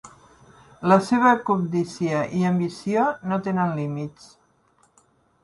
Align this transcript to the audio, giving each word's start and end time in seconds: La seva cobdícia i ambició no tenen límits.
La 0.91 0.95
seva 1.09 1.33
cobdícia 1.49 2.23
i 2.39 2.41
ambició 2.53 3.05
no 3.33 3.41
tenen 3.51 3.77
límits. 3.83 4.29